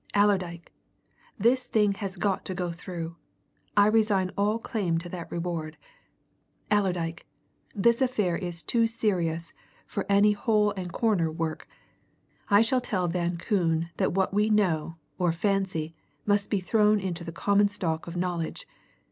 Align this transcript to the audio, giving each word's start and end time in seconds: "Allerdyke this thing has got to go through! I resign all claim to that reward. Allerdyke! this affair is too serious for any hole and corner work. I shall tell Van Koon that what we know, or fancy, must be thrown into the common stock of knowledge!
"Allerdyke 0.15 0.73
this 1.37 1.65
thing 1.67 1.91
has 1.93 2.15
got 2.17 2.43
to 2.45 2.55
go 2.55 2.71
through! 2.71 3.17
I 3.77 3.85
resign 3.85 4.31
all 4.35 4.57
claim 4.57 4.97
to 4.97 5.09
that 5.09 5.31
reward. 5.31 5.77
Allerdyke! 6.71 7.27
this 7.75 8.01
affair 8.01 8.35
is 8.35 8.63
too 8.63 8.87
serious 8.87 9.53
for 9.85 10.07
any 10.09 10.31
hole 10.31 10.71
and 10.71 10.91
corner 10.91 11.31
work. 11.31 11.67
I 12.49 12.63
shall 12.63 12.81
tell 12.81 13.07
Van 13.09 13.37
Koon 13.37 13.91
that 13.97 14.13
what 14.13 14.33
we 14.33 14.49
know, 14.49 14.95
or 15.19 15.31
fancy, 15.31 15.93
must 16.25 16.49
be 16.49 16.61
thrown 16.61 16.99
into 16.99 17.23
the 17.23 17.31
common 17.31 17.67
stock 17.67 18.07
of 18.07 18.17
knowledge! 18.17 18.65